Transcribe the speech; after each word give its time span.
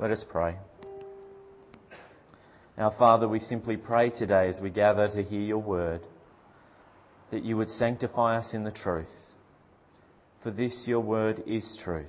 Let 0.00 0.12
us 0.12 0.24
pray. 0.30 0.56
Our 2.78 2.94
Father, 2.98 3.28
we 3.28 3.38
simply 3.38 3.76
pray 3.76 4.08
today 4.08 4.48
as 4.48 4.58
we 4.58 4.70
gather 4.70 5.08
to 5.08 5.22
hear 5.22 5.42
your 5.42 5.58
word 5.58 6.00
that 7.30 7.44
you 7.44 7.58
would 7.58 7.68
sanctify 7.68 8.38
us 8.38 8.54
in 8.54 8.64
the 8.64 8.70
truth. 8.70 9.12
For 10.42 10.52
this 10.52 10.84
your 10.86 11.00
word 11.00 11.42
is 11.46 11.78
truth. 11.84 12.06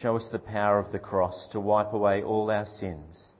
Show 0.00 0.16
us 0.16 0.30
the 0.32 0.38
power 0.38 0.78
of 0.78 0.92
the 0.92 0.98
cross 0.98 1.46
to 1.52 1.60
wipe 1.60 1.92
away 1.92 2.22
all 2.22 2.50
our 2.50 2.64
sins 2.64 3.32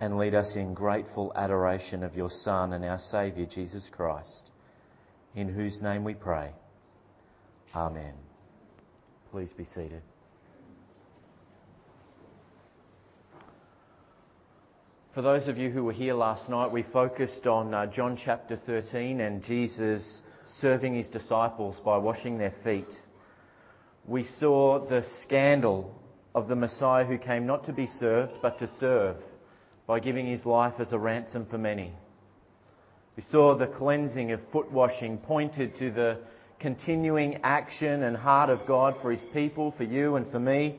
and 0.00 0.18
lead 0.18 0.34
us 0.34 0.56
in 0.56 0.74
grateful 0.74 1.32
adoration 1.36 2.02
of 2.02 2.16
your 2.16 2.30
Son 2.30 2.72
and 2.72 2.84
our 2.84 2.98
Saviour, 2.98 3.46
Jesus 3.46 3.88
Christ, 3.92 4.50
in 5.36 5.48
whose 5.48 5.80
name 5.80 6.02
we 6.02 6.14
pray. 6.14 6.50
Amen. 7.72 8.14
Please 9.30 9.52
be 9.52 9.64
seated. 9.64 10.02
For 15.12 15.22
those 15.22 15.48
of 15.48 15.58
you 15.58 15.70
who 15.70 15.82
were 15.82 15.92
here 15.92 16.14
last 16.14 16.48
night, 16.48 16.70
we 16.70 16.84
focused 16.84 17.44
on 17.44 17.74
uh, 17.74 17.86
John 17.86 18.16
chapter 18.16 18.56
13 18.64 19.20
and 19.20 19.42
Jesus 19.42 20.22
serving 20.44 20.94
his 20.94 21.10
disciples 21.10 21.80
by 21.84 21.98
washing 21.98 22.38
their 22.38 22.54
feet. 22.62 22.92
We 24.06 24.22
saw 24.22 24.86
the 24.86 25.04
scandal 25.22 26.00
of 26.32 26.46
the 26.46 26.54
Messiah 26.54 27.04
who 27.04 27.18
came 27.18 27.44
not 27.44 27.64
to 27.64 27.72
be 27.72 27.88
served, 27.88 28.34
but 28.40 28.60
to 28.60 28.68
serve 28.78 29.16
by 29.88 29.98
giving 29.98 30.28
his 30.28 30.46
life 30.46 30.74
as 30.78 30.92
a 30.92 30.98
ransom 30.98 31.44
for 31.50 31.58
many. 31.58 31.92
We 33.16 33.24
saw 33.24 33.56
the 33.56 33.66
cleansing 33.66 34.30
of 34.30 34.38
foot 34.52 34.70
washing 34.70 35.18
pointed 35.18 35.74
to 35.80 35.90
the 35.90 36.18
continuing 36.60 37.40
action 37.42 38.04
and 38.04 38.16
heart 38.16 38.48
of 38.48 38.64
God 38.64 38.94
for 39.02 39.10
his 39.10 39.24
people, 39.32 39.74
for 39.76 39.82
you 39.82 40.14
and 40.14 40.30
for 40.30 40.38
me 40.38 40.78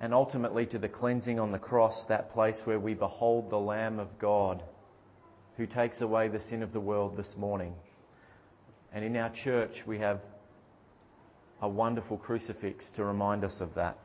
and 0.00 0.14
ultimately 0.14 0.64
to 0.66 0.78
the 0.78 0.88
cleansing 0.88 1.38
on 1.38 1.52
the 1.52 1.58
cross, 1.58 2.06
that 2.08 2.30
place 2.30 2.60
where 2.64 2.80
we 2.80 2.94
behold 2.94 3.50
the 3.50 3.58
Lamb 3.58 3.98
of 3.98 4.18
God 4.18 4.62
who 5.56 5.66
takes 5.66 6.00
away 6.00 6.28
the 6.28 6.40
sin 6.40 6.62
of 6.62 6.72
the 6.72 6.80
world 6.80 7.18
this 7.18 7.34
morning. 7.36 7.74
And 8.94 9.04
in 9.04 9.14
our 9.16 9.30
church, 9.30 9.72
we 9.86 9.98
have 9.98 10.20
a 11.60 11.68
wonderful 11.68 12.16
crucifix 12.16 12.90
to 12.96 13.04
remind 13.04 13.44
us 13.44 13.60
of 13.60 13.74
that. 13.74 13.98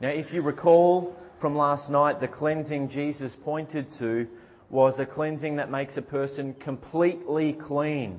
Now, 0.00 0.08
if 0.08 0.32
you 0.32 0.42
recall 0.42 1.16
from 1.40 1.56
last 1.56 1.90
night, 1.90 2.18
the 2.18 2.26
cleansing 2.26 2.90
Jesus 2.90 3.36
pointed 3.44 3.86
to 4.00 4.26
was 4.68 4.98
a 4.98 5.06
cleansing 5.06 5.56
that 5.56 5.70
makes 5.70 5.96
a 5.96 6.02
person 6.02 6.54
completely 6.54 7.52
clean. 7.52 8.18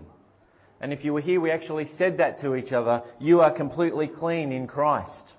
And 0.80 0.94
if 0.94 1.03
you 1.03 1.13
were 1.13 1.22
here, 1.22 1.41
we 1.41 1.52
actually 1.52 1.88
said 1.97 2.19
that 2.19 2.39
to 2.39 2.56
each 2.56 2.72
other. 2.72 3.03
You 3.19 3.41
are 3.41 3.52
completely 3.52 4.08
clean 4.08 4.53
in 4.53 4.66
Christ. 4.66 5.34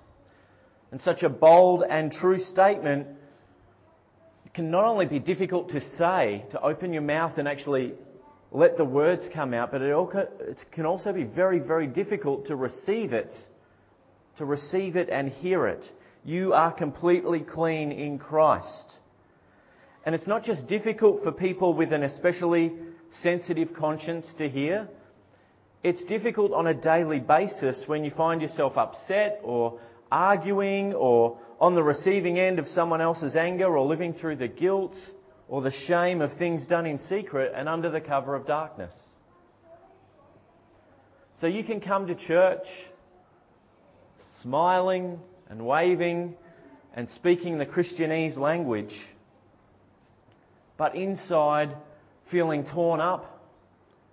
And 0.91 0.99
such 1.01 1.23
a 1.23 1.29
bold 1.29 1.83
and 1.89 2.11
true 2.11 2.39
statement 2.39 3.07
can 4.53 4.69
not 4.69 4.83
only 4.83 5.05
be 5.05 5.19
difficult 5.19 5.69
to 5.69 5.79
say, 5.97 6.45
to 6.51 6.61
open 6.61 6.91
your 6.91 7.01
mouth 7.01 7.37
and 7.37 7.47
actually 7.47 7.93
let 8.51 8.75
the 8.75 8.83
words 8.83 9.23
come 9.33 9.53
out, 9.53 9.71
but 9.71 9.81
it 9.81 10.57
can 10.73 10.85
also 10.85 11.13
be 11.13 11.23
very, 11.23 11.59
very 11.59 11.87
difficult 11.87 12.47
to 12.47 12.55
receive 12.57 13.13
it, 13.13 13.33
to 14.37 14.45
receive 14.45 14.97
it 14.97 15.09
and 15.09 15.29
hear 15.29 15.67
it. 15.67 15.85
You 16.25 16.53
are 16.53 16.73
completely 16.73 17.39
clean 17.39 17.93
in 17.93 18.19
Christ. 18.19 18.97
And 20.05 20.13
it's 20.13 20.27
not 20.27 20.43
just 20.43 20.67
difficult 20.67 21.23
for 21.23 21.31
people 21.31 21.73
with 21.73 21.93
an 21.93 22.03
especially 22.03 22.73
sensitive 23.21 23.73
conscience 23.73 24.33
to 24.37 24.49
hear. 24.49 24.89
It's 25.83 26.03
difficult 26.05 26.51
on 26.51 26.67
a 26.67 26.73
daily 26.73 27.19
basis 27.19 27.83
when 27.87 28.03
you 28.03 28.11
find 28.11 28.41
yourself 28.41 28.77
upset 28.77 29.39
or 29.43 29.79
arguing 30.11 30.93
or 30.93 31.39
on 31.59 31.75
the 31.75 31.83
receiving 31.83 32.39
end 32.39 32.59
of 32.59 32.67
someone 32.67 33.01
else's 33.01 33.35
anger 33.35 33.77
or 33.77 33.85
living 33.85 34.13
through 34.13 34.35
the 34.35 34.47
guilt 34.47 34.95
or 35.47 35.61
the 35.61 35.71
shame 35.71 36.21
of 36.21 36.33
things 36.37 36.65
done 36.65 36.85
in 36.85 36.97
secret 36.97 37.53
and 37.55 37.69
under 37.69 37.89
the 37.89 38.01
cover 38.01 38.35
of 38.35 38.45
darkness. 38.45 38.93
So 41.35 41.47
you 41.47 41.63
can 41.63 41.81
come 41.81 42.07
to 42.07 42.15
church 42.15 42.67
smiling 44.41 45.19
and 45.49 45.65
waving 45.65 46.35
and 46.95 47.07
speaking 47.09 47.57
the 47.57 47.65
Christianese 47.65 48.37
language, 48.37 48.93
but 50.77 50.95
inside 50.95 51.75
feeling 52.29 52.65
torn 52.65 52.99
up 52.99 53.40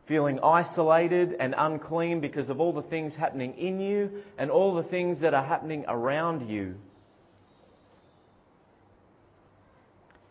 feeling 0.09 0.41
isolated 0.43 1.37
and 1.39 1.55
unclean 1.57 2.21
because 2.21 2.49
of 2.49 2.59
all 2.59 2.73
the 2.73 2.83
things 2.83 3.15
happening 3.15 3.55
in 3.59 3.79
you 3.79 4.11
and 4.39 4.51
all 4.51 4.75
the 4.75 4.89
things 4.89 5.21
that 5.21 5.35
are 5.35 5.45
happening 5.45 5.85
around 5.87 6.49
you. 6.49 6.75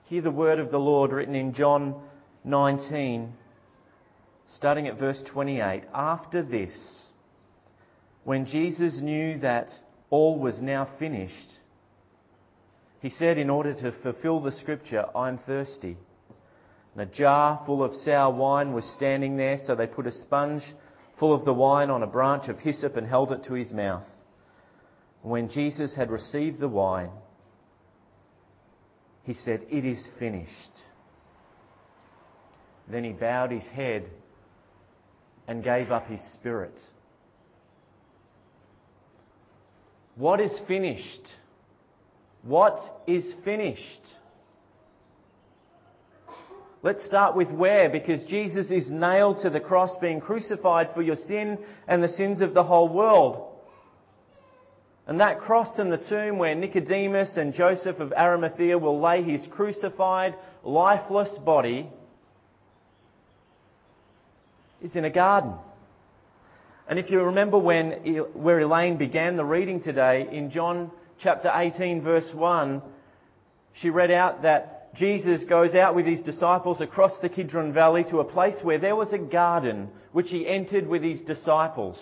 Hear 0.06 0.22
the 0.22 0.32
word 0.32 0.60
of 0.60 0.72
the 0.72 0.80
Lord 0.80 1.12
written 1.12 1.36
in 1.36 1.54
John 1.54 2.02
19, 2.44 3.34
starting 4.56 4.88
at 4.88 4.98
verse 4.98 5.22
28. 5.32 5.84
After 5.94 6.42
this, 6.42 7.04
when 8.24 8.46
Jesus 8.46 9.02
knew 9.02 9.38
that 9.40 9.70
all 10.10 10.40
was 10.40 10.62
now 10.62 10.90
finished, 10.98 11.60
he 13.02 13.10
said, 13.10 13.38
in 13.38 13.50
order 13.50 13.74
to 13.74 13.92
fulfill 14.02 14.42
the 14.42 14.52
scripture, 14.52 15.06
I'm 15.16 15.38
thirsty. 15.38 15.98
And 16.97 17.08
a 17.08 17.13
jar 17.13 17.62
full 17.68 17.84
of 17.84 17.94
sour 17.94 18.34
wine 18.34 18.74
was 18.74 18.84
standing 18.96 19.38
there, 19.38 19.59
so 19.59 19.75
they 19.75 19.85
put 19.85 20.08
a 20.08 20.12
sponge 20.12 20.63
full 21.19 21.31
of 21.31 21.46
the 21.46 21.53
wine 21.53 21.91
on 21.91 22.02
a 22.02 22.08
branch 22.08 22.47
of 22.47 22.58
hyssop 22.58 22.97
and 22.97 23.08
held 23.08 23.31
it 23.31 23.44
to 23.44 23.53
his 23.53 23.72
mouth. 23.72 24.06
When 25.22 25.47
Jesus 25.47 25.96
had 25.96 26.09
received 26.09 26.59
the 26.59 26.68
wine, 26.68 27.12
he 29.22 29.36
said, 29.36 29.68
It 29.69 29.86
is 29.86 30.07
finished. 30.18 30.81
Then 32.88 33.03
he 33.03 33.12
bowed 33.12 33.52
his 33.52 33.68
head 33.68 34.09
and 35.47 35.63
gave 35.63 35.91
up 35.91 36.07
his 36.07 36.22
spirit. 36.34 36.80
What 40.16 40.40
is 40.40 40.52
finished? 40.68 41.28
What 42.41 43.03
is 43.06 43.24
finished? 43.46 44.02
Let's 46.84 47.06
start 47.06 47.36
with 47.36 47.50
where, 47.50 47.90
because 47.90 48.24
Jesus 48.26 48.70
is 48.70 48.92
nailed 48.92 49.42
to 49.42 49.50
the 49.50 49.60
cross, 49.60 49.96
being 50.00 50.22
crucified 50.22 50.90
for 50.94 51.02
your 51.02 51.16
sin 51.16 51.58
and 51.88 52.04
the 52.04 52.10
sins 52.10 52.42
of 52.42 52.54
the 52.54 52.64
whole 52.64 52.88
world. 52.88 53.48
And 55.08 55.22
that 55.22 55.40
cross 55.40 55.80
and 55.80 55.92
the 55.92 55.98
tomb 55.98 56.38
where 56.38 56.54
Nicodemus 56.54 57.38
and 57.38 57.54
Joseph 57.54 58.00
of 58.00 58.14
Arimathea 58.14 58.78
will 58.78 59.02
lay 59.02 59.24
his 59.24 59.46
crucified, 59.50 60.36
lifeless 60.64 61.36
body 61.40 61.90
is 64.82 64.96
in 64.96 65.06
a 65.06 65.10
garden. 65.10 65.54
And 66.88 67.00
if 67.00 67.10
you 67.10 67.22
remember 67.22 67.58
when, 67.58 67.92
where 68.34 68.60
Elaine 68.60 68.98
began 68.98 69.36
the 69.36 69.46
reading 69.46 69.82
today, 69.82 70.28
in 70.32 70.52
John 70.52 70.92
chapter 71.20 71.52
18 71.54 72.02
verse 72.02 72.32
1, 72.34 72.82
she 73.74 73.90
read 73.90 74.12
out 74.12 74.44
that 74.44 74.77
Jesus 74.97 75.44
goes 75.44 75.75
out 75.75 75.96
with 75.96 76.08
his 76.08 76.24
disciples 76.24 76.81
across 76.81 77.19
the 77.19 77.30
Kidron 77.30 77.72
Valley 77.72 78.03
to 78.06 78.19
a 78.19 78.25
place 78.25 78.59
where 78.63 78.80
there 78.80 78.96
was 78.96 79.13
a 79.13 79.19
garden 79.19 79.90
which 80.12 80.30
he 80.30 80.47
entered 80.47 80.88
with 80.88 81.03
his 81.03 81.22
disciples. 81.22 81.97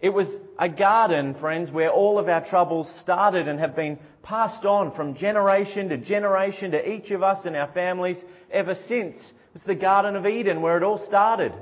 It 0.00 0.08
was 0.08 0.28
a 0.58 0.68
garden, 0.68 1.34
friends, 1.34 1.70
where 1.70 1.90
all 1.90 2.18
of 2.18 2.28
our 2.28 2.42
troubles 2.44 2.90
started 3.00 3.48
and 3.48 3.60
have 3.60 3.76
been 3.76 3.98
passed 4.22 4.64
on 4.64 4.94
from 4.94 5.14
generation 5.14 5.90
to 5.90 5.98
generation 5.98 6.70
to 6.70 6.90
each 6.90 7.10
of 7.10 7.22
us 7.22 7.44
and 7.44 7.54
our 7.54 7.70
families 7.72 8.22
ever 8.50 8.74
since. 8.88 9.14
It's 9.54 9.64
the 9.64 9.74
Garden 9.74 10.16
of 10.16 10.26
Eden 10.26 10.62
where 10.62 10.78
it 10.78 10.82
all 10.82 10.98
started. 10.98 11.52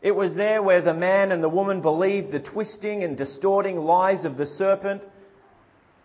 It 0.00 0.12
was 0.14 0.34
there 0.34 0.62
where 0.62 0.82
the 0.82 0.94
man 0.94 1.30
and 1.30 1.42
the 1.42 1.48
woman 1.48 1.82
believed 1.82 2.32
the 2.32 2.40
twisting 2.40 3.04
and 3.04 3.16
distorting 3.16 3.76
lies 3.76 4.24
of 4.24 4.38
the 4.38 4.46
serpent, 4.46 5.02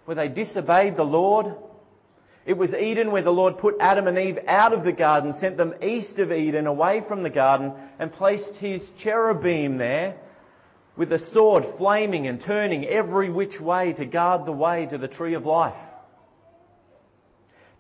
where 0.05 0.15
they 0.15 0.27
disobeyed 0.27 0.95
the 0.95 1.03
Lord, 1.03 1.55
it 2.49 2.57
was 2.57 2.73
Eden 2.73 3.11
where 3.11 3.21
the 3.21 3.29
Lord 3.29 3.59
put 3.59 3.75
Adam 3.79 4.07
and 4.07 4.17
Eve 4.17 4.39
out 4.47 4.73
of 4.73 4.83
the 4.83 4.91
garden, 4.91 5.33
sent 5.33 5.55
them 5.55 5.75
east 5.83 6.17
of 6.17 6.31
Eden, 6.31 6.65
away 6.65 7.03
from 7.07 7.21
the 7.21 7.29
garden, 7.29 7.73
and 7.99 8.11
placed 8.11 8.55
his 8.55 8.81
cherubim 9.03 9.77
there 9.77 10.17
with 10.97 11.13
a 11.13 11.19
sword 11.31 11.63
flaming 11.77 12.25
and 12.25 12.41
turning 12.41 12.87
every 12.87 13.29
which 13.29 13.59
way 13.61 13.93
to 13.93 14.03
guard 14.03 14.47
the 14.47 14.51
way 14.51 14.87
to 14.87 14.97
the 14.97 15.07
tree 15.07 15.35
of 15.35 15.45
life. 15.45 15.79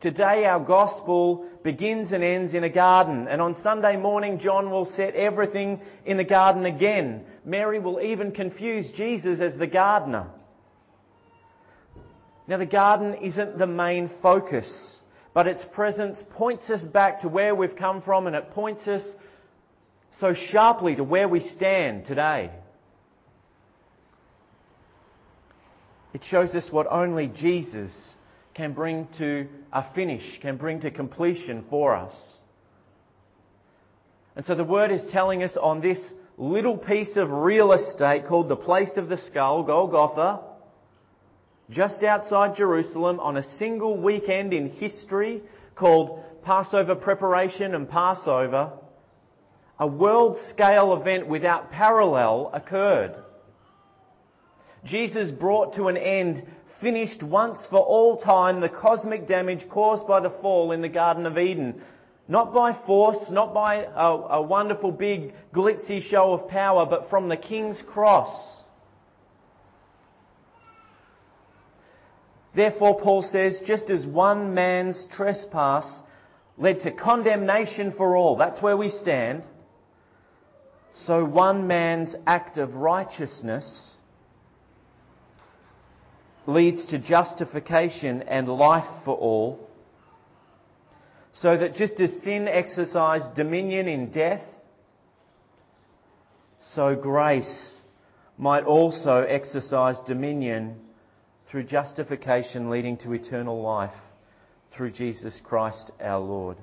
Today 0.01 0.45
our 0.45 0.63
gospel 0.63 1.49
begins 1.63 2.11
and 2.11 2.23
ends 2.23 2.53
in 2.53 2.63
a 2.63 2.69
garden, 2.69 3.27
and 3.27 3.41
on 3.41 3.55
Sunday 3.55 3.97
morning 3.97 4.37
John 4.37 4.69
will 4.69 4.85
set 4.85 5.15
everything 5.15 5.81
in 6.05 6.17
the 6.17 6.23
garden 6.23 6.67
again. 6.67 7.25
Mary 7.43 7.79
will 7.79 7.99
even 8.01 8.33
confuse 8.33 8.91
Jesus 8.91 9.41
as 9.41 9.57
the 9.57 9.65
gardener. 9.65 10.27
Now, 12.49 12.57
the 12.57 12.65
garden 12.65 13.13
isn't 13.21 13.59
the 13.59 13.67
main 13.67 14.09
focus, 14.23 14.99
but 15.35 15.45
its 15.45 15.63
presence 15.71 16.23
points 16.31 16.71
us 16.71 16.81
back 16.83 17.21
to 17.21 17.29
where 17.29 17.53
we've 17.53 17.75
come 17.75 18.01
from 18.01 18.25
and 18.25 18.35
it 18.35 18.49
points 18.49 18.87
us 18.87 19.03
so 20.19 20.33
sharply 20.33 20.95
to 20.95 21.03
where 21.03 21.29
we 21.29 21.41
stand 21.41 22.07
today. 22.07 22.49
It 26.15 26.23
shows 26.23 26.55
us 26.55 26.71
what 26.71 26.87
only 26.89 27.27
Jesus 27.27 27.91
can 28.55 28.73
bring 28.73 29.07
to 29.19 29.47
a 29.71 29.85
finish, 29.93 30.39
can 30.41 30.57
bring 30.57 30.81
to 30.81 30.89
completion 30.89 31.65
for 31.69 31.95
us. 31.95 32.15
And 34.35 34.43
so 34.43 34.55
the 34.55 34.63
word 34.63 34.91
is 34.91 35.03
telling 35.11 35.43
us 35.43 35.55
on 35.55 35.81
this 35.81 35.99
little 36.35 36.79
piece 36.79 37.15
of 37.15 37.29
real 37.29 37.73
estate 37.73 38.25
called 38.27 38.49
the 38.49 38.55
place 38.55 38.97
of 38.97 39.07
the 39.07 39.17
skull, 39.17 39.61
Golgotha, 39.61 40.48
just 41.69 42.03
outside 42.03 42.55
Jerusalem 42.55 43.19
on 43.19 43.37
a 43.37 43.57
single 43.57 44.01
weekend 44.01 44.53
in 44.53 44.69
history 44.69 45.43
called 45.75 46.23
Passover 46.43 46.95
preparation 46.95 47.75
and 47.75 47.87
Passover, 47.87 48.73
a 49.79 49.87
world 49.87 50.37
scale 50.49 50.99
event 50.99 51.27
without 51.27 51.71
parallel 51.71 52.49
occurred. 52.53 53.15
Jesus 54.83 55.31
brought 55.31 55.75
to 55.75 55.87
an 55.87 55.97
end, 55.97 56.43
finished 56.81 57.21
once 57.21 57.67
for 57.69 57.79
all 57.79 58.17
time, 58.17 58.61
the 58.61 58.69
cosmic 58.69 59.27
damage 59.27 59.69
caused 59.69 60.07
by 60.07 60.19
the 60.21 60.35
fall 60.41 60.71
in 60.71 60.81
the 60.81 60.89
Garden 60.89 61.25
of 61.25 61.37
Eden. 61.37 61.81
Not 62.27 62.53
by 62.53 62.79
force, 62.85 63.25
not 63.29 63.53
by 63.53 63.83
a, 63.83 64.37
a 64.37 64.41
wonderful 64.41 64.91
big 64.91 65.33
glitzy 65.53 66.01
show 66.01 66.33
of 66.33 66.49
power, 66.49 66.85
but 66.85 67.09
from 67.09 67.27
the 67.27 67.37
King's 67.37 67.81
cross. 67.87 68.58
Therefore, 72.55 72.99
Paul 72.99 73.21
says, 73.21 73.61
just 73.65 73.89
as 73.89 74.05
one 74.05 74.53
man's 74.53 75.07
trespass 75.11 76.01
led 76.57 76.81
to 76.81 76.91
condemnation 76.91 77.93
for 77.95 78.15
all, 78.15 78.35
that's 78.35 78.61
where 78.61 78.75
we 78.75 78.89
stand, 78.89 79.43
so 80.93 81.23
one 81.23 81.67
man's 81.67 82.15
act 82.25 82.57
of 82.57 82.73
righteousness 82.73 83.93
leads 86.47 86.87
to 86.87 86.97
justification 86.97 88.23
and 88.23 88.47
life 88.47 88.89
for 89.05 89.15
all. 89.15 89.69
So 91.33 91.55
that 91.55 91.75
just 91.75 91.99
as 91.99 92.23
sin 92.23 92.47
exercised 92.47 93.35
dominion 93.35 93.87
in 93.87 94.11
death, 94.11 94.43
so 96.61 96.95
grace 96.95 97.75
might 98.37 98.63
also 98.63 99.21
exercise 99.21 99.97
dominion 100.05 100.75
through 101.49 101.63
justification 101.63 102.69
leading 102.69 102.97
to 102.97 103.13
eternal 103.13 103.61
life 103.61 103.93
through 104.75 104.91
Jesus 104.91 105.39
Christ 105.43 105.91
our 105.99 106.19
Lord. 106.19 106.57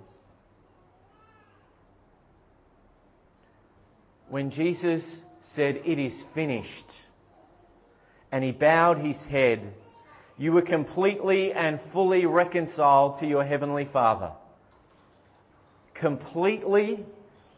When 4.28 4.50
Jesus 4.50 5.04
said, 5.54 5.82
It 5.84 5.98
is 5.98 6.14
finished, 6.34 6.92
and 8.30 8.44
he 8.44 8.52
bowed 8.52 8.98
his 8.98 9.20
head, 9.28 9.72
you 10.38 10.52
were 10.52 10.62
completely 10.62 11.52
and 11.52 11.80
fully 11.92 12.26
reconciled 12.26 13.20
to 13.20 13.26
your 13.26 13.44
Heavenly 13.44 13.88
Father. 13.92 14.32
Completely 15.94 17.06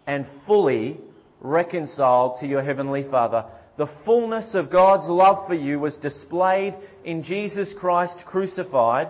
and 0.06 0.26
fully 0.46 1.00
reconciled 1.40 2.38
to 2.40 2.46
your 2.46 2.62
Heavenly 2.62 3.04
Father 3.10 3.46
the 3.78 3.86
fullness 4.04 4.54
of 4.54 4.70
God's 4.70 5.06
love 5.06 5.46
for 5.46 5.54
you 5.54 5.78
was 5.78 5.96
displayed 5.98 6.75
in 7.04 7.22
Jesus 7.22 7.72
Christ 7.78 8.25
crucified, 8.26 9.08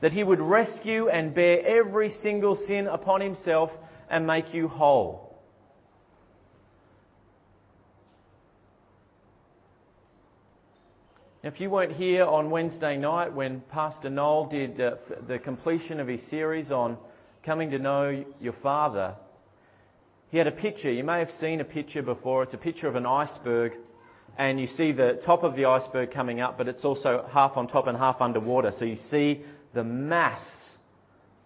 that 0.00 0.12
He 0.12 0.24
would 0.24 0.40
rescue 0.40 1.08
and 1.08 1.34
bear 1.34 1.64
every 1.64 2.08
single 2.08 2.54
sin 2.54 2.86
upon 2.86 3.20
Himself 3.20 3.70
and 4.08 4.26
make 4.26 4.54
you 4.54 4.66
whole. 4.66 5.38
If 11.42 11.60
you 11.60 11.68
weren't 11.68 11.92
here 11.92 12.24
on 12.24 12.50
Wednesday 12.50 12.96
night 12.96 13.32
when 13.34 13.60
Pastor 13.70 14.08
Noel 14.08 14.46
did 14.46 14.80
uh, 14.80 14.92
the 15.28 15.38
completion 15.38 16.00
of 16.00 16.08
his 16.08 16.28
series 16.28 16.72
on 16.72 16.96
coming 17.44 17.70
to 17.70 17.78
know 17.78 18.24
your 18.40 18.54
Father, 18.62 19.14
he 20.30 20.38
had 20.38 20.46
a 20.46 20.52
picture. 20.52 20.90
You 20.90 21.04
may 21.04 21.20
have 21.20 21.30
seen 21.38 21.60
a 21.60 21.64
picture 21.64 22.02
before. 22.02 22.42
It's 22.42 22.54
a 22.54 22.58
picture 22.58 22.88
of 22.88 22.96
an 22.96 23.06
iceberg 23.06 23.72
and 24.38 24.60
you 24.60 24.68
see 24.68 24.92
the 24.92 25.20
top 25.26 25.42
of 25.42 25.56
the 25.56 25.64
iceberg 25.64 26.12
coming 26.12 26.40
up, 26.40 26.56
but 26.56 26.68
it's 26.68 26.84
also 26.84 27.28
half 27.30 27.56
on 27.56 27.66
top 27.66 27.88
and 27.88 27.98
half 27.98 28.20
underwater. 28.20 28.70
So 28.70 28.84
you 28.84 28.94
see 28.94 29.42
the 29.74 29.82
mass 29.82 30.40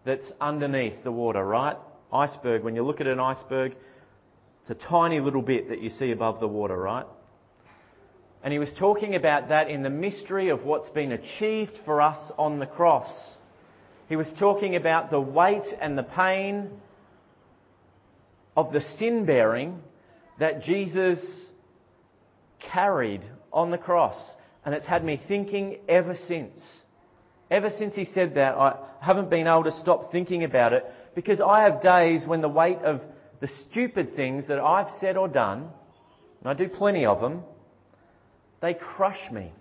that's 0.05 0.31
underneath 0.41 1.03
the 1.03 1.11
water, 1.11 1.43
right? 1.43 1.77
Iceberg, 2.13 2.63
when 2.63 2.77
you 2.77 2.83
look 2.83 3.01
at 3.01 3.07
an 3.07 3.19
iceberg, 3.19 3.75
it's 4.61 4.71
a 4.71 4.75
tiny 4.75 5.21
little 5.21 5.41
bit 5.41 5.71
that 5.71 5.81
you 5.81 5.89
see 5.89 6.11
above 6.11 6.39
the 6.39 6.47
water, 6.47 6.77
right? 6.77 7.07
And 8.45 8.53
he 8.53 8.59
was 8.59 8.71
talking 8.79 9.15
about 9.15 9.49
that 9.49 9.71
in 9.71 9.83
the 9.83 9.91
mystery 9.91 10.51
of 10.51 10.65
what's 10.65 10.91
been 10.91 11.13
achieved 11.13 11.79
for 11.87 12.03
us 12.03 12.31
on 12.37 12.59
the 12.59 12.67
cross. 12.67 13.37
He 14.09 14.17
was 14.17 14.31
talking 14.39 14.77
about 14.77 15.11
the 15.11 15.21
weight 15.21 15.67
and 15.81 15.97
the 15.97 16.03
pain 16.03 16.69
of 18.55 18.73
the 18.73 18.83
sin 18.99 19.25
bearing 19.25 19.81
that 20.39 20.63
Jesus 20.63 21.19
carried 22.73 23.23
on 23.53 23.71
the 23.71 23.79
cross. 23.79 24.19
And 24.65 24.75
it's 24.75 24.87
had 24.87 25.05
me 25.05 25.21
thinking 25.29 25.79
ever 25.89 26.15
since. 26.15 26.59
Ever 27.51 27.71
since 27.71 27.95
he 27.95 28.05
said 28.05 28.37
that, 28.37 28.57
I 28.57 28.77
haven't 29.01 29.29
been 29.29 29.47
able 29.47 29.65
to 29.65 29.73
stop 29.73 30.11
thinking 30.11 30.45
about 30.45 30.73
it 30.73 30.85
because 31.15 31.41
I 31.41 31.63
have 31.63 31.83
days 31.83 32.27
when 32.27 32.41
the 32.41 32.49
weight 32.49 32.79
of 32.79 33.01
the 33.41 33.49
stupid 33.49 34.15
things 34.15 34.49
that 34.49 34.59
I've 34.59 34.89
said 35.01 35.17
or 35.17 35.29
done, 35.29 35.69
and 36.41 36.49
I 36.49 36.55
do 36.55 36.69
plenty 36.69 37.05
of 37.05 37.21
them, 37.21 37.43
they 38.61 38.73
crush 38.73 39.31
me. 39.31 39.53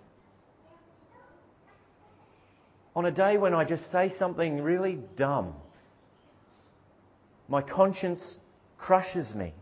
On 2.94 3.04
a 3.04 3.10
day 3.10 3.36
when 3.36 3.54
I 3.54 3.64
just 3.64 3.90
say 3.90 4.10
something 4.18 4.62
really 4.62 4.98
dumb, 5.16 5.54
my 7.48 7.60
conscience 7.60 8.36
crushes 8.78 9.34
me. 9.34 9.52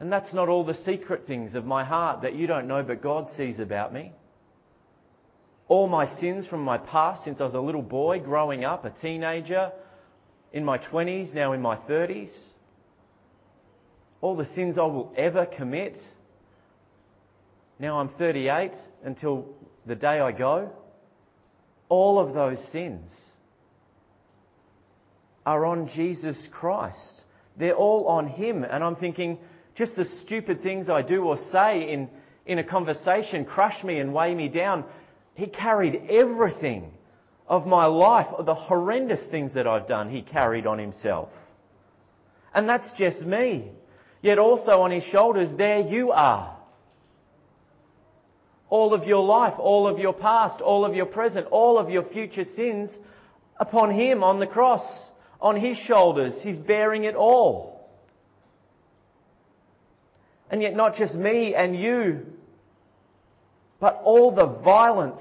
And 0.00 0.12
that's 0.12 0.32
not 0.32 0.48
all 0.48 0.64
the 0.64 0.78
secret 0.84 1.26
things 1.26 1.54
of 1.54 1.64
my 1.64 1.84
heart 1.84 2.22
that 2.22 2.34
you 2.34 2.46
don't 2.46 2.68
know, 2.68 2.82
but 2.82 3.02
God 3.02 3.28
sees 3.30 3.58
about 3.58 3.92
me. 3.92 4.12
All 5.66 5.88
my 5.88 6.06
sins 6.18 6.46
from 6.46 6.62
my 6.62 6.78
past 6.78 7.24
since 7.24 7.40
I 7.40 7.44
was 7.44 7.54
a 7.54 7.60
little 7.60 7.82
boy, 7.82 8.20
growing 8.20 8.64
up, 8.64 8.84
a 8.84 8.90
teenager, 8.90 9.72
in 10.52 10.64
my 10.64 10.78
20s, 10.78 11.34
now 11.34 11.52
in 11.52 11.60
my 11.60 11.76
30s. 11.76 12.30
All 14.20 14.36
the 14.36 14.46
sins 14.46 14.78
I 14.78 14.82
will 14.82 15.12
ever 15.16 15.46
commit. 15.46 15.98
Now 17.78 18.00
I'm 18.00 18.08
38 18.08 18.72
until 19.04 19.46
the 19.86 19.94
day 19.94 20.20
I 20.20 20.32
go. 20.32 20.70
All 21.88 22.18
of 22.18 22.34
those 22.34 22.58
sins 22.72 23.10
are 25.44 25.64
on 25.64 25.88
Jesus 25.88 26.46
Christ. 26.50 27.24
They're 27.56 27.74
all 27.74 28.06
on 28.06 28.26
Him. 28.26 28.64
And 28.64 28.82
I'm 28.82 28.96
thinking, 28.96 29.38
just 29.78 29.94
the 29.94 30.04
stupid 30.26 30.60
things 30.60 30.90
I 30.90 31.02
do 31.02 31.22
or 31.22 31.38
say 31.52 31.88
in, 31.92 32.10
in 32.44 32.58
a 32.58 32.64
conversation 32.64 33.44
crush 33.44 33.84
me 33.84 34.00
and 34.00 34.12
weigh 34.12 34.34
me 34.34 34.48
down. 34.48 34.84
He 35.34 35.46
carried 35.46 36.10
everything 36.10 36.90
of 37.46 37.64
my 37.64 37.86
life, 37.86 38.26
the 38.44 38.56
horrendous 38.56 39.30
things 39.30 39.54
that 39.54 39.68
I've 39.68 39.86
done, 39.86 40.10
He 40.10 40.20
carried 40.20 40.66
on 40.66 40.78
Himself. 40.78 41.30
And 42.52 42.68
that's 42.68 42.90
just 42.98 43.22
me. 43.24 43.70
Yet 44.20 44.38
also 44.40 44.80
on 44.80 44.90
His 44.90 45.04
shoulders, 45.04 45.56
there 45.56 45.80
you 45.80 46.10
are. 46.10 46.56
All 48.68 48.92
of 48.92 49.04
your 49.04 49.24
life, 49.24 49.54
all 49.58 49.86
of 49.86 50.00
your 50.00 50.12
past, 50.12 50.60
all 50.60 50.84
of 50.84 50.94
your 50.94 51.06
present, 51.06 51.46
all 51.52 51.78
of 51.78 51.88
your 51.88 52.02
future 52.02 52.44
sins 52.56 52.90
upon 53.56 53.92
Him 53.92 54.24
on 54.24 54.40
the 54.40 54.46
cross, 54.46 54.84
on 55.40 55.54
His 55.54 55.78
shoulders. 55.78 56.36
He's 56.42 56.58
bearing 56.58 57.04
it 57.04 57.14
all. 57.14 57.77
And 60.50 60.62
yet, 60.62 60.74
not 60.74 60.96
just 60.96 61.14
me 61.14 61.54
and 61.54 61.78
you, 61.78 62.26
but 63.80 64.00
all 64.04 64.34
the 64.34 64.46
violence 64.46 65.20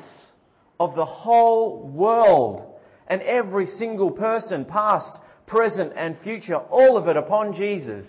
of 0.80 0.96
the 0.96 1.06
whole 1.06 1.88
world 1.88 2.66
and 3.08 3.22
every 3.22 3.66
single 3.66 4.12
person, 4.12 4.66
past, 4.66 5.18
present, 5.46 5.94
and 5.96 6.18
future, 6.20 6.56
all 6.56 6.98
of 6.98 7.08
it 7.08 7.18
upon 7.18 7.54
Jesus. 7.54 8.06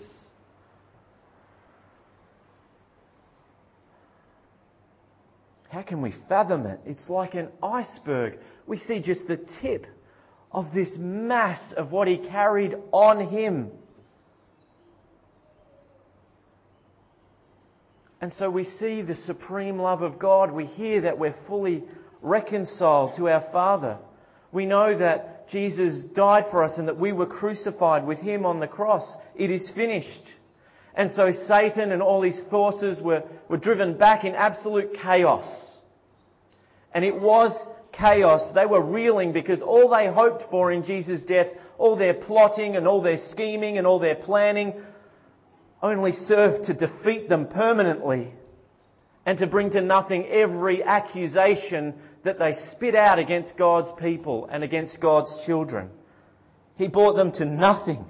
How 5.69 5.83
can 5.83 6.01
we 6.01 6.13
fathom 6.27 6.65
it? 6.65 6.79
It's 6.85 7.09
like 7.09 7.35
an 7.35 7.49
iceberg. 7.61 8.39
We 8.65 8.77
see 8.77 9.01
just 9.01 9.27
the 9.27 9.37
tip 9.61 9.85
of 10.51 10.73
this 10.73 10.97
mass 10.97 11.73
of 11.77 11.91
what 11.91 12.07
he 12.07 12.17
carried 12.17 12.75
on 12.91 13.27
him. 13.27 13.71
And 18.21 18.33
so 18.33 18.49
we 18.49 18.65
see 18.65 19.01
the 19.01 19.15
supreme 19.15 19.79
love 19.79 20.01
of 20.01 20.19
God. 20.19 20.51
We 20.51 20.65
hear 20.65 21.01
that 21.01 21.17
we're 21.17 21.35
fully 21.47 21.83
reconciled 22.21 23.15
to 23.15 23.29
our 23.29 23.47
Father. 23.51 23.97
We 24.51 24.65
know 24.65 24.97
that 24.97 25.49
Jesus 25.49 26.05
died 26.13 26.45
for 26.51 26.63
us 26.63 26.77
and 26.77 26.87
that 26.87 26.99
we 26.99 27.13
were 27.13 27.25
crucified 27.25 28.05
with 28.05 28.19
Him 28.19 28.45
on 28.45 28.59
the 28.59 28.67
cross. 28.67 29.15
It 29.35 29.51
is 29.51 29.71
finished. 29.73 30.23
And 30.95 31.09
so 31.11 31.31
Satan 31.31 31.91
and 31.91 32.01
all 32.01 32.21
his 32.21 32.41
forces 32.49 33.01
were, 33.01 33.23
were 33.47 33.57
driven 33.57 33.97
back 33.97 34.25
in 34.25 34.35
absolute 34.35 34.97
chaos. 35.01 35.47
And 36.93 37.05
it 37.05 37.15
was 37.15 37.57
chaos. 37.93 38.51
They 38.53 38.65
were 38.65 38.83
reeling 38.83 39.31
because 39.31 39.61
all 39.61 39.89
they 39.89 40.11
hoped 40.11 40.49
for 40.49 40.71
in 40.71 40.83
Jesus' 40.83 41.23
death, 41.23 41.47
all 41.77 41.95
their 41.95 42.15
plotting 42.15 42.75
and 42.75 42.87
all 42.87 43.01
their 43.01 43.17
scheming 43.17 43.77
and 43.77 43.87
all 43.87 43.99
their 43.99 44.15
planning, 44.15 44.73
only 45.81 46.11
served 46.11 46.65
to 46.65 46.73
defeat 46.73 47.29
them 47.29 47.47
permanently 47.47 48.33
and 49.25 49.37
to 49.39 49.47
bring 49.47 49.69
to 49.71 49.81
nothing 49.81 50.25
every 50.27 50.83
accusation 50.83 51.93
that 52.23 52.39
they 52.39 52.53
spit 52.71 52.95
out 52.95 53.19
against 53.19 53.57
God's 53.57 53.89
people 53.99 54.47
and 54.51 54.63
against 54.63 54.99
God's 54.99 55.45
children. 55.45 55.89
He 56.75 56.87
brought 56.87 57.15
them 57.15 57.31
to 57.33 57.45
nothing. 57.45 58.05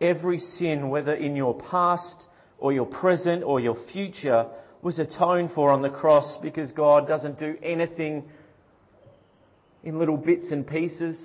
Every 0.00 0.38
sin, 0.38 0.88
whether 0.88 1.14
in 1.14 1.36
your 1.36 1.54
past 1.54 2.24
or 2.58 2.72
your 2.72 2.86
present 2.86 3.44
or 3.44 3.60
your 3.60 3.76
future, 3.92 4.46
was 4.82 4.98
atoned 4.98 5.50
for 5.52 5.70
on 5.70 5.82
the 5.82 5.90
cross 5.90 6.38
because 6.40 6.72
God 6.72 7.06
doesn't 7.06 7.38
do 7.38 7.56
anything 7.62 8.24
in 9.84 9.98
little 9.98 10.16
bits 10.16 10.50
and 10.50 10.66
pieces. 10.66 11.18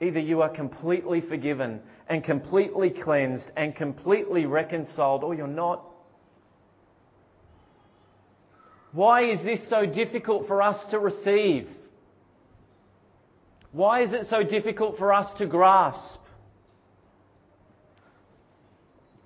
Either 0.00 0.20
you 0.20 0.42
are 0.42 0.50
completely 0.50 1.20
forgiven 1.22 1.80
and 2.08 2.22
completely 2.22 2.90
cleansed 2.90 3.50
and 3.56 3.74
completely 3.74 4.44
reconciled, 4.44 5.24
or 5.24 5.34
you're 5.34 5.46
not. 5.46 5.82
Why 8.92 9.30
is 9.30 9.42
this 9.42 9.60
so 9.68 9.86
difficult 9.86 10.46
for 10.46 10.62
us 10.62 10.78
to 10.90 10.98
receive? 10.98 11.68
Why 13.72 14.02
is 14.02 14.12
it 14.12 14.26
so 14.28 14.42
difficult 14.42 14.98
for 14.98 15.12
us 15.12 15.26
to 15.38 15.46
grasp? 15.46 16.20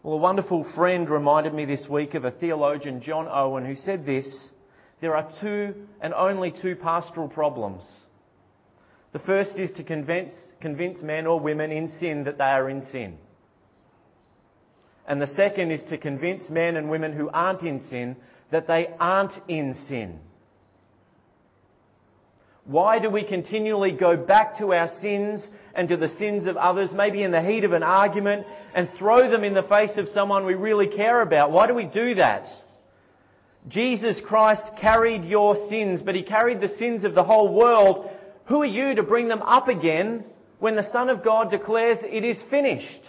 Well, 0.02 0.14
a 0.14 0.18
wonderful 0.18 0.64
friend 0.74 1.10
reminded 1.10 1.52
me 1.52 1.66
this 1.66 1.86
week 1.88 2.14
of 2.14 2.24
a 2.24 2.30
theologian, 2.30 3.02
John 3.02 3.28
Owen, 3.30 3.66
who 3.66 3.74
said 3.74 4.06
this 4.06 4.48
there 5.00 5.16
are 5.16 5.30
two 5.40 5.74
and 6.00 6.14
only 6.14 6.52
two 6.52 6.74
pastoral 6.74 7.28
problems. 7.28 7.82
The 9.12 9.18
first 9.18 9.58
is 9.58 9.72
to 9.72 9.82
convince, 9.82 10.32
convince 10.60 11.02
men 11.02 11.26
or 11.26 11.40
women 11.40 11.72
in 11.72 11.88
sin 11.88 12.24
that 12.24 12.38
they 12.38 12.44
are 12.44 12.70
in 12.70 12.82
sin. 12.82 13.18
And 15.06 15.20
the 15.20 15.26
second 15.26 15.72
is 15.72 15.82
to 15.90 15.98
convince 15.98 16.48
men 16.48 16.76
and 16.76 16.88
women 16.88 17.12
who 17.12 17.28
aren't 17.30 17.62
in 17.62 17.80
sin 17.80 18.16
that 18.52 18.68
they 18.68 18.88
aren't 19.00 19.32
in 19.48 19.74
sin. 19.88 20.20
Why 22.64 23.00
do 23.00 23.10
we 23.10 23.24
continually 23.24 23.90
go 23.92 24.16
back 24.16 24.58
to 24.58 24.72
our 24.72 24.86
sins 25.00 25.48
and 25.74 25.88
to 25.88 25.96
the 25.96 26.08
sins 26.08 26.46
of 26.46 26.56
others, 26.56 26.90
maybe 26.94 27.22
in 27.24 27.32
the 27.32 27.42
heat 27.42 27.64
of 27.64 27.72
an 27.72 27.82
argument, 27.82 28.46
and 28.74 28.88
throw 28.96 29.28
them 29.28 29.42
in 29.42 29.54
the 29.54 29.64
face 29.64 29.96
of 29.96 30.08
someone 30.08 30.46
we 30.46 30.54
really 30.54 30.86
care 30.86 31.20
about? 31.22 31.50
Why 31.50 31.66
do 31.66 31.74
we 31.74 31.86
do 31.86 32.14
that? 32.16 32.46
Jesus 33.66 34.20
Christ 34.24 34.62
carried 34.80 35.24
your 35.24 35.68
sins, 35.68 36.02
but 36.02 36.14
He 36.14 36.22
carried 36.22 36.60
the 36.60 36.68
sins 36.68 37.02
of 37.02 37.16
the 37.16 37.24
whole 37.24 37.52
world 37.52 38.10
who 38.50 38.62
are 38.62 38.66
you 38.66 38.96
to 38.96 39.04
bring 39.04 39.28
them 39.28 39.42
up 39.42 39.68
again 39.68 40.24
when 40.58 40.74
the 40.74 40.82
Son 40.82 41.08
of 41.08 41.22
God 41.22 41.52
declares 41.52 41.98
it 42.02 42.24
is 42.24 42.36
finished? 42.50 43.02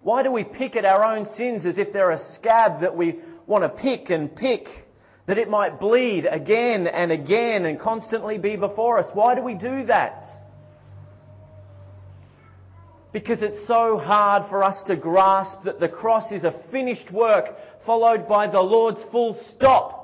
Why 0.00 0.22
do 0.22 0.32
we 0.32 0.42
pick 0.42 0.74
at 0.74 0.86
our 0.86 1.04
own 1.04 1.26
sins 1.26 1.66
as 1.66 1.76
if 1.76 1.92
they're 1.92 2.12
a 2.12 2.18
scab 2.18 2.80
that 2.80 2.96
we 2.96 3.20
want 3.46 3.62
to 3.62 3.68
pick 3.68 4.08
and 4.08 4.34
pick, 4.34 4.66
that 5.26 5.36
it 5.36 5.50
might 5.50 5.78
bleed 5.78 6.24
again 6.24 6.86
and 6.86 7.12
again 7.12 7.66
and 7.66 7.78
constantly 7.78 8.38
be 8.38 8.56
before 8.56 8.98
us? 8.98 9.10
Why 9.12 9.34
do 9.34 9.42
we 9.42 9.54
do 9.54 9.84
that? 9.84 10.24
Because 13.12 13.42
it's 13.42 13.66
so 13.66 13.98
hard 13.98 14.48
for 14.48 14.64
us 14.64 14.82
to 14.86 14.96
grasp 14.96 15.64
that 15.64 15.78
the 15.78 15.90
cross 15.90 16.32
is 16.32 16.44
a 16.44 16.58
finished 16.72 17.12
work 17.12 17.54
followed 17.84 18.26
by 18.26 18.46
the 18.46 18.62
Lord's 18.62 19.02
full 19.12 19.38
stop. 19.54 20.01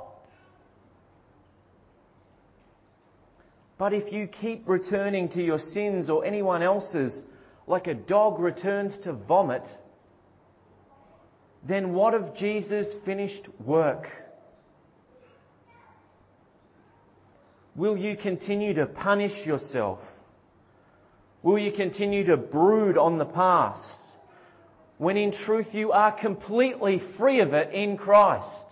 But 3.79 3.95
if 3.95 4.13
you 4.13 4.27
keep 4.27 4.69
returning 4.69 5.29
to 5.31 5.43
your 5.43 5.59
sins 5.59 6.11
or 6.11 6.25
anyone 6.25 6.63
else's 6.63 7.25
like 7.67 7.87
a 7.87 7.95
dog 7.95 8.41
returns 8.41 8.99
to 9.05 9.13
vomit, 9.13 9.63
then 11.67 11.93
what 11.93 12.15
of 12.15 12.35
Jesus' 12.35 12.89
finished 13.05 13.49
work? 13.65 14.09
Will 17.77 17.97
you 17.97 18.17
continue 18.17 18.75
to 18.75 18.87
punish 18.87 19.47
yourself? 19.47 20.01
Will 21.45 21.59
you 21.59 21.71
continue 21.71 22.25
to 22.27 22.37
brood 22.37 22.99
on 22.99 23.19
the 23.19 23.25
past 23.25 24.03
when 24.97 25.17
in 25.17 25.31
truth 25.31 25.69
you 25.73 25.93
are 25.93 26.11
completely 26.11 27.01
free 27.17 27.41
of 27.41 27.55
it 27.55 27.73
in 27.73 27.97
Christ? 27.97 28.68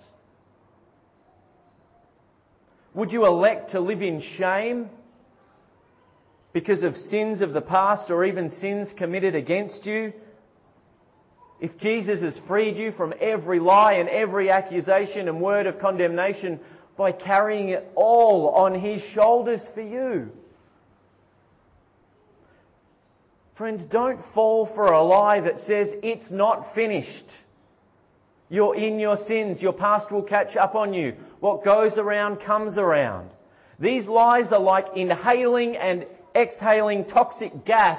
Would 2.97 3.13
you 3.13 3.27
elect 3.27 3.73
to 3.73 3.81
live 3.81 4.01
in 4.01 4.23
shame 4.23 4.89
because 6.55 6.83
of 6.83 6.97
sins 6.97 7.43
of 7.43 7.53
the 7.53 7.61
past 7.61 8.11
or 8.11 8.25
even 8.25 8.49
sins 8.49 8.95
committed 8.97 9.35
against 9.35 9.85
you? 9.85 10.15
If 11.61 11.77
Jesus 11.77 12.23
has 12.23 12.41
freed 12.49 12.79
you 12.79 12.93
from 12.93 13.13
every 13.21 13.61
lie 13.61 13.95
and 13.95 14.09
every 14.09 14.49
accusation 14.49 15.29
and 15.29 15.43
word 15.43 15.67
of 15.67 15.79
condemnation 15.79 16.59
by 16.97 17.13
carrying 17.13 17.69
it 17.69 17.87
all 17.95 18.49
on 18.49 18.75
His 18.75 19.03
shoulders 19.13 19.63
for 19.75 19.83
you. 19.83 20.31
Friends, 23.59 23.85
don't 23.91 24.21
fall 24.35 24.71
for 24.75 24.87
a 24.87 25.03
lie 25.03 25.41
that 25.41 25.59
says 25.59 25.89
it's 26.03 26.31
not 26.31 26.75
finished. 26.75 27.31
You're 28.49 28.77
in 28.77 28.99
your 28.99 29.17
sins. 29.17 29.61
Your 29.61 29.73
past 29.73 30.11
will 30.11 30.23
catch 30.23 30.57
up 30.57 30.75
on 30.75 30.95
you. 30.95 31.15
What 31.41 31.65
goes 31.65 31.99
around 31.99 32.37
comes 32.37 32.79
around. 32.79 33.31
These 33.79 34.07
lies 34.07 34.53
are 34.53 34.61
like 34.61 34.87
inhaling 34.97 35.77
and 35.77 36.07
exhaling 36.35 37.07
toxic 37.07 37.65
gas 37.65 37.99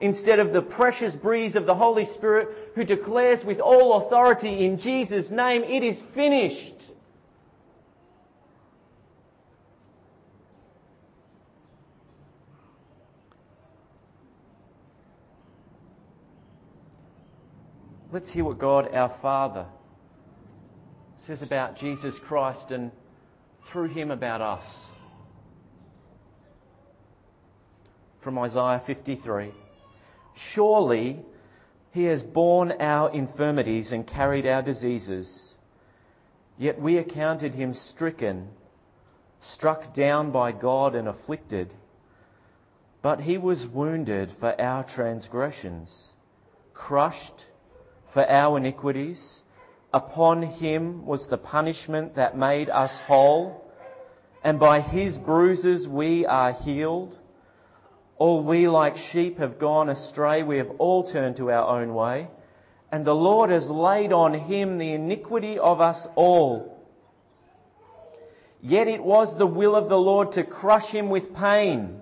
instead 0.00 0.38
of 0.38 0.52
the 0.52 0.62
precious 0.62 1.14
breeze 1.14 1.56
of 1.56 1.66
the 1.66 1.74
Holy 1.74 2.06
Spirit 2.06 2.48
who 2.74 2.84
declares 2.84 3.44
with 3.44 3.60
all 3.60 4.06
authority 4.06 4.64
in 4.64 4.78
Jesus' 4.78 5.30
name, 5.30 5.62
it 5.62 5.82
is 5.82 6.00
finished. 6.14 6.74
Let's 18.14 18.32
hear 18.32 18.44
what 18.44 18.60
God 18.60 18.94
our 18.94 19.12
Father 19.20 19.66
says 21.26 21.42
about 21.42 21.78
Jesus 21.78 22.14
Christ 22.28 22.70
and 22.70 22.92
through 23.72 23.88
him 23.88 24.12
about 24.12 24.40
us. 24.40 24.64
From 28.22 28.38
Isaiah 28.38 28.80
53 28.86 29.50
Surely 30.52 31.18
he 31.90 32.04
has 32.04 32.22
borne 32.22 32.74
our 32.78 33.12
infirmities 33.12 33.90
and 33.90 34.06
carried 34.06 34.46
our 34.46 34.62
diseases, 34.62 35.52
yet 36.56 36.80
we 36.80 36.98
accounted 36.98 37.52
him 37.52 37.74
stricken, 37.74 38.46
struck 39.40 39.92
down 39.92 40.30
by 40.30 40.52
God 40.52 40.94
and 40.94 41.08
afflicted. 41.08 41.74
But 43.02 43.22
he 43.22 43.38
was 43.38 43.66
wounded 43.66 44.30
for 44.38 44.60
our 44.60 44.84
transgressions, 44.84 46.10
crushed 46.74 47.46
for 48.14 48.24
our 48.30 48.56
iniquities. 48.56 49.42
Upon 49.92 50.42
him 50.42 51.04
was 51.04 51.28
the 51.28 51.36
punishment 51.36 52.16
that 52.16 52.38
made 52.38 52.70
us 52.70 52.96
whole, 53.06 53.70
and 54.42 54.58
by 54.58 54.80
his 54.80 55.18
bruises 55.18 55.86
we 55.86 56.24
are 56.24 56.52
healed. 56.52 57.18
All 58.16 58.44
we 58.44 58.68
like 58.68 58.96
sheep 59.12 59.38
have 59.38 59.58
gone 59.58 59.88
astray, 59.88 60.42
we 60.44 60.58
have 60.58 60.70
all 60.78 61.12
turned 61.12 61.36
to 61.36 61.50
our 61.50 61.80
own 61.80 61.94
way, 61.94 62.28
and 62.90 63.04
the 63.04 63.14
Lord 63.14 63.50
has 63.50 63.68
laid 63.68 64.12
on 64.12 64.34
him 64.34 64.78
the 64.78 64.92
iniquity 64.92 65.58
of 65.58 65.80
us 65.80 66.06
all. 66.14 66.70
Yet 68.62 68.88
it 68.88 69.02
was 69.02 69.36
the 69.36 69.46
will 69.46 69.74
of 69.76 69.88
the 69.88 69.96
Lord 69.96 70.32
to 70.32 70.44
crush 70.44 70.90
him 70.90 71.10
with 71.10 71.34
pain. 71.34 72.00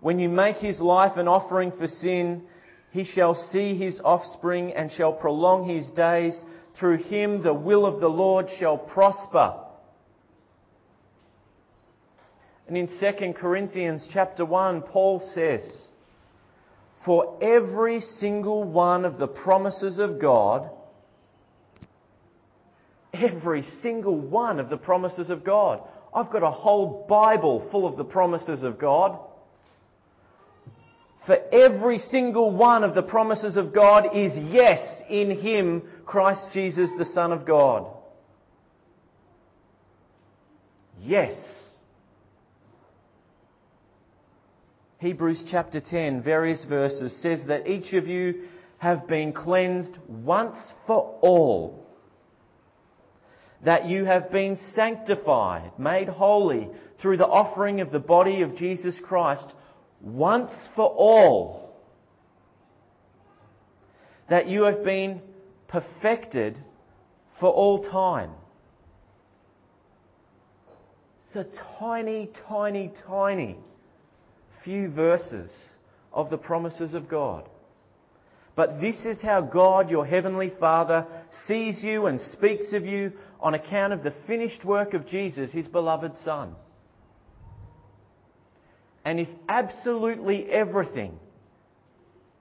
When 0.00 0.18
you 0.18 0.28
make 0.28 0.56
his 0.56 0.80
life 0.80 1.16
an 1.16 1.26
offering 1.26 1.72
for 1.72 1.88
sin, 1.88 2.42
he 2.90 3.04
shall 3.04 3.34
see 3.34 3.76
his 3.76 4.00
offspring 4.04 4.72
and 4.72 4.90
shall 4.90 5.12
prolong 5.12 5.68
his 5.68 5.90
days. 5.90 6.42
Through 6.78 6.98
him 6.98 7.42
the 7.42 7.54
will 7.54 7.86
of 7.86 8.00
the 8.00 8.08
Lord 8.08 8.48
shall 8.58 8.78
prosper. 8.78 9.54
And 12.66 12.76
in 12.76 12.86
2 12.86 13.32
Corinthians 13.34 14.08
chapter 14.12 14.44
1, 14.44 14.82
Paul 14.82 15.20
says, 15.34 15.88
For 17.04 17.38
every 17.42 18.00
single 18.00 18.64
one 18.64 19.04
of 19.04 19.18
the 19.18 19.26
promises 19.26 19.98
of 19.98 20.20
God, 20.20 20.70
every 23.12 23.62
single 23.82 24.20
one 24.20 24.60
of 24.60 24.70
the 24.70 24.76
promises 24.76 25.30
of 25.30 25.44
God. 25.44 25.82
I've 26.14 26.30
got 26.30 26.42
a 26.42 26.50
whole 26.50 27.06
Bible 27.08 27.68
full 27.70 27.86
of 27.86 27.96
the 27.96 28.04
promises 28.04 28.62
of 28.62 28.78
God. 28.78 29.18
For 31.30 31.38
every 31.52 31.98
single 31.98 32.50
one 32.50 32.82
of 32.82 32.96
the 32.96 33.04
promises 33.04 33.56
of 33.56 33.72
God 33.72 34.16
is 34.16 34.36
yes 34.36 35.00
in 35.08 35.30
Him, 35.30 35.84
Christ 36.04 36.48
Jesus, 36.52 36.90
the 36.98 37.04
Son 37.04 37.30
of 37.30 37.46
God. 37.46 37.86
Yes. 40.98 41.36
Hebrews 44.98 45.44
chapter 45.48 45.78
10, 45.78 46.20
various 46.24 46.64
verses, 46.64 47.16
says 47.22 47.44
that 47.46 47.68
each 47.68 47.92
of 47.92 48.08
you 48.08 48.46
have 48.78 49.06
been 49.06 49.32
cleansed 49.32 49.98
once 50.08 50.56
for 50.88 51.16
all. 51.20 51.86
That 53.64 53.88
you 53.88 54.04
have 54.04 54.32
been 54.32 54.56
sanctified, 54.74 55.78
made 55.78 56.08
holy 56.08 56.70
through 57.00 57.18
the 57.18 57.28
offering 57.28 57.80
of 57.80 57.92
the 57.92 58.00
body 58.00 58.42
of 58.42 58.56
Jesus 58.56 58.98
Christ 59.00 59.46
once 60.00 60.50
for 60.74 60.86
all. 60.86 61.70
That 64.28 64.48
you 64.48 64.62
have 64.62 64.84
been 64.84 65.20
perfected 65.68 66.58
for 67.38 67.48
all 67.48 67.84
time. 67.84 68.30
It's 71.18 71.48
a 71.48 71.78
tiny, 71.78 72.30
tiny, 72.48 72.92
tiny 73.06 73.56
few 74.64 74.90
verses 74.90 75.52
of 76.12 76.30
the 76.30 76.38
promises 76.38 76.94
of 76.94 77.08
God. 77.08 77.48
But 78.56 78.80
this 78.80 79.06
is 79.06 79.22
how 79.22 79.40
God, 79.40 79.90
your 79.90 80.04
Heavenly 80.04 80.52
Father, 80.58 81.06
sees 81.46 81.82
you 81.82 82.06
and 82.06 82.20
speaks 82.20 82.72
of 82.72 82.84
you 82.84 83.12
on 83.40 83.54
account 83.54 83.92
of 83.92 84.02
the 84.02 84.14
finished 84.26 84.64
work 84.64 84.92
of 84.92 85.06
Jesus, 85.06 85.52
His 85.52 85.68
beloved 85.68 86.14
Son. 86.24 86.54
And 89.04 89.20
if 89.20 89.28
absolutely 89.48 90.50
everything, 90.50 91.18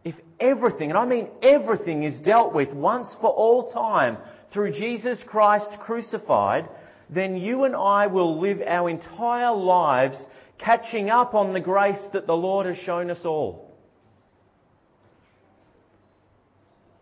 if 0.03 0.15
everything, 0.39 0.89
and 0.89 0.97
I 0.97 1.05
mean 1.05 1.29
everything, 1.41 2.03
is 2.03 2.19
dealt 2.19 2.53
with 2.53 2.73
once 2.73 3.15
for 3.21 3.29
all 3.29 3.71
time 3.71 4.17
through 4.51 4.73
Jesus 4.73 5.23
Christ 5.25 5.69
crucified, 5.79 6.67
then 7.09 7.37
you 7.37 7.63
and 7.63 7.75
I 7.75 8.07
will 8.07 8.39
live 8.39 8.61
our 8.65 8.89
entire 8.89 9.55
lives 9.55 10.23
catching 10.57 11.09
up 11.09 11.33
on 11.33 11.53
the 11.53 11.61
grace 11.61 12.01
that 12.13 12.27
the 12.27 12.35
Lord 12.35 12.65
has 12.65 12.77
shown 12.77 13.09
us 13.09 13.25
all. 13.25 13.69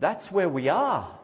That's 0.00 0.30
where 0.30 0.48
we 0.48 0.68
are. 0.68 1.18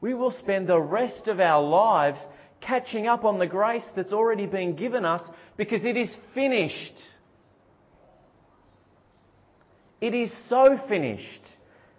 We 0.00 0.12
will 0.12 0.30
spend 0.30 0.68
the 0.68 0.80
rest 0.80 1.28
of 1.28 1.40
our 1.40 1.62
lives 1.62 2.18
catching 2.60 3.06
up 3.06 3.24
on 3.24 3.38
the 3.38 3.46
grace 3.46 3.86
that's 3.96 4.12
already 4.12 4.46
been 4.46 4.76
given 4.76 5.04
us 5.04 5.22
because 5.56 5.84
it 5.84 5.96
is 5.96 6.10
finished. 6.34 6.94
It 10.04 10.12
is 10.12 10.30
so 10.50 10.76
finished, 10.86 11.48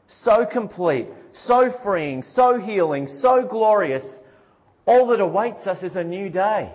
so 0.06 0.46
complete, 0.46 1.08
so 1.34 1.72
freeing, 1.84 2.22
so 2.22 2.60
healing, 2.60 3.08
so 3.08 3.48
glorious. 3.48 4.06
All 4.86 5.08
that 5.08 5.22
awaits 5.22 5.66
us 5.66 5.82
is 5.82 5.96
a 5.96 6.04
new 6.04 6.30
day. 6.30 6.72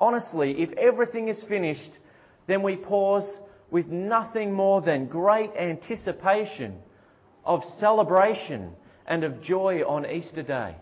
Honestly, 0.00 0.60
if 0.60 0.72
everything 0.72 1.28
is 1.28 1.40
finished, 1.48 1.98
then 2.48 2.64
we 2.64 2.74
pause 2.74 3.38
with 3.70 3.86
nothing 3.86 4.52
more 4.52 4.82
than 4.82 5.06
great 5.06 5.52
anticipation 5.56 6.74
of 7.44 7.62
celebration 7.78 8.72
and 9.06 9.22
of 9.22 9.40
joy 9.40 9.82
on 9.86 10.04
Easter 10.04 10.42
Day. 10.42 10.74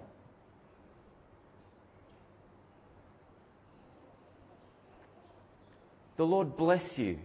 The 6.16 6.24
Lord 6.24 6.56
bless 6.56 6.94
you 6.96 7.18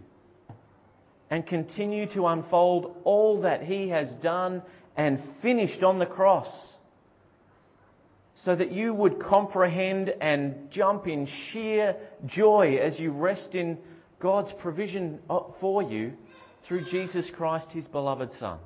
and 1.34 1.44
continue 1.48 2.06
to 2.06 2.28
unfold 2.28 2.94
all 3.02 3.40
that 3.40 3.60
He 3.60 3.88
has 3.88 4.08
done 4.22 4.62
and 4.96 5.18
finished 5.42 5.82
on 5.82 5.98
the 5.98 6.06
cross 6.06 6.46
so 8.44 8.54
that 8.54 8.70
you 8.70 8.94
would 8.94 9.18
comprehend 9.18 10.14
and 10.20 10.70
jump 10.70 11.08
in 11.08 11.26
sheer 11.50 11.96
joy 12.24 12.78
as 12.80 13.00
you 13.00 13.10
rest 13.10 13.56
in 13.56 13.78
God's 14.20 14.52
provision 14.60 15.18
uh, 15.28 15.40
for 15.60 15.82
you 15.82 16.12
through 16.68 16.84
Jesus 16.84 17.28
Christ, 17.36 17.72
His 17.72 17.88
beloved 17.88 18.30
Son. 18.38 18.60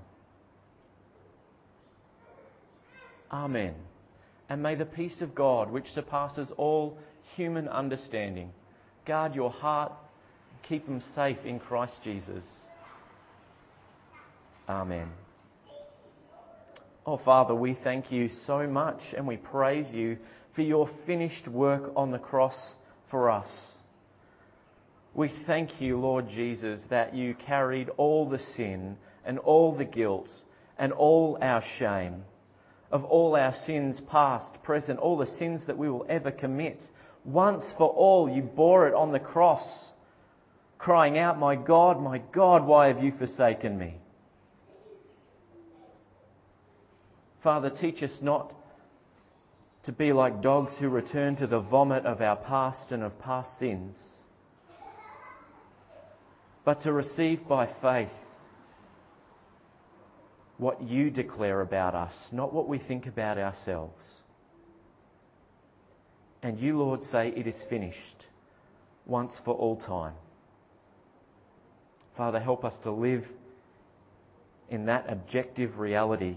Amen. 3.33 3.76
And 4.50 4.62
may 4.62 4.74
the 4.74 4.85
peace 4.85 5.22
of 5.22 5.35
God, 5.35 5.70
which 5.70 5.87
surpasses 5.94 6.52
all 6.59 6.98
human 7.35 7.66
understanding, 7.66 8.50
guard 9.07 9.35
your 9.35 9.50
heart, 9.50 9.92
keep 10.68 10.87
them 10.87 11.02
safe 11.14 11.38
in 11.44 11.59
Christ 11.59 11.94
Jesus. 12.04 12.44
Amen. 14.68 15.09
Oh, 17.07 17.16
Father, 17.16 17.54
we 17.54 17.76
thank 17.83 18.12
you 18.12 18.28
so 18.28 18.66
much 18.66 19.00
and 19.16 19.26
we 19.26 19.38
praise 19.38 19.90
you 19.94 20.18
for 20.54 20.61
your 20.62 20.90
finished 21.07 21.48
work 21.48 21.90
on 21.96 22.11
the 22.11 22.18
cross 22.18 22.74
for 23.11 23.31
us. 23.31 23.48
We 25.14 25.33
thank 25.46 25.81
you, 25.81 25.98
Lord 25.98 26.28
Jesus, 26.28 26.85
that 26.90 27.14
you 27.14 27.35
carried 27.35 27.88
all 27.96 28.28
the 28.28 28.38
sin 28.38 28.98
and 29.24 29.38
all 29.38 29.74
the 29.74 29.87
guilt 29.87 30.28
and 30.78 30.92
all 30.92 31.38
our 31.40 31.62
shame 31.78 32.24
of 32.90 33.04
all 33.04 33.37
our 33.37 33.54
sins, 33.66 34.00
past, 34.11 34.62
present, 34.62 34.98
all 34.98 35.18
the 35.18 35.26
sins 35.26 35.62
that 35.66 35.76
we 35.76 35.90
will 35.90 36.07
ever 36.09 36.31
commit. 36.31 36.83
Once 37.24 37.72
for 37.76 37.88
all, 37.88 38.28
you 38.31 38.42
bore 38.42 38.88
it 38.88 38.94
on 38.94 39.12
the 39.12 39.18
cross, 39.18 39.90
crying 40.78 41.18
out, 41.18 41.38
My 41.38 41.56
God, 41.56 42.00
my 42.00 42.18
God, 42.32 42.66
why 42.66 42.88
have 42.88 43.02
you 43.02 43.12
forsaken 43.12 43.78
me? 43.78 43.96
Father, 47.42 47.70
teach 47.70 48.02
us 48.02 48.16
not 48.20 48.52
to 49.84 49.92
be 49.92 50.12
like 50.12 50.42
dogs 50.42 50.72
who 50.78 50.88
return 50.88 51.36
to 51.36 51.46
the 51.46 51.60
vomit 51.60 52.04
of 52.04 52.20
our 52.20 52.36
past 52.36 52.92
and 52.92 53.02
of 53.02 53.18
past 53.20 53.58
sins, 53.58 53.98
but 56.64 56.82
to 56.82 56.92
receive 56.92 57.46
by 57.48 57.68
faith 57.80 58.10
what 60.58 60.82
you 60.82 61.10
declare 61.10 61.60
about 61.60 61.94
us, 61.94 62.28
not 62.32 62.52
what 62.52 62.68
we 62.68 62.78
think 62.78 63.06
about 63.06 63.38
ourselves. 63.38 64.04
And 66.42 66.58
you, 66.58 66.78
Lord, 66.78 67.02
say 67.04 67.28
it 67.28 67.46
is 67.46 67.62
finished 67.70 68.26
once 69.06 69.40
for 69.44 69.54
all 69.54 69.76
time. 69.76 70.14
Father, 72.18 72.40
help 72.40 72.64
us 72.64 72.76
to 72.83 72.90
live 72.90 73.24
in 74.68 74.87
that 74.87 75.07
objective 75.09 75.78
reality 75.78 76.37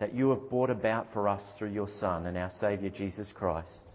that 0.00 0.12
you 0.12 0.30
have 0.30 0.50
brought 0.50 0.70
about 0.70 1.12
for 1.12 1.28
us 1.28 1.52
through 1.56 1.70
your 1.70 1.86
Son 1.86 2.26
and 2.26 2.36
our 2.36 2.50
Saviour 2.58 2.90
Jesus 2.90 3.32
Christ. 3.32 3.92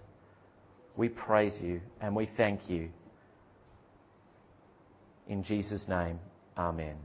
We 0.95 1.09
praise 1.09 1.59
you 1.61 1.81
and 1.99 2.15
we 2.15 2.29
thank 2.37 2.69
you. 2.69 2.87
In 5.27 5.43
Jesus' 5.43 5.87
name, 5.89 6.19
Amen. 6.57 6.95